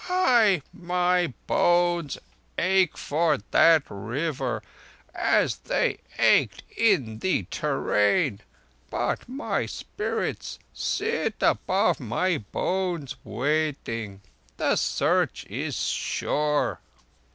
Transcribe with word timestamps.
Hai! 0.05 0.63
My 0.73 1.31
bones 1.45 2.17
ache 2.57 2.97
for 2.97 3.37
that 3.51 3.83
River, 3.87 4.63
as 5.13 5.57
they 5.57 5.99
ached 6.17 6.63
in 6.75 7.19
the 7.19 7.43
te 7.43 7.67
rain; 7.67 8.41
but 8.89 9.29
my 9.29 9.67
spirit 9.67 10.57
sits 10.73 11.37
above 11.43 11.99
my 11.99 12.39
bones, 12.39 13.15
waiting. 13.23 14.21
The 14.57 14.75
Search 14.75 15.45
is 15.47 15.75
sure!" 15.77 16.81